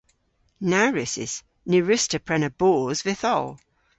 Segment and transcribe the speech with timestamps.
[0.69, 1.33] Na wrussys.
[1.69, 3.49] Ny wruss'ta prena boos vytholl.